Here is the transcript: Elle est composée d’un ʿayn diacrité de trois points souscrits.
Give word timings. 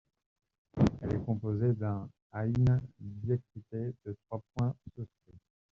Elle 1.03 1.13
est 1.13 1.25
composée 1.25 1.73
d’un 1.73 2.09
ʿayn 2.33 2.81
diacrité 2.97 3.93
de 4.03 4.17
trois 4.25 4.41
points 4.55 4.73
souscrits. 4.95 5.37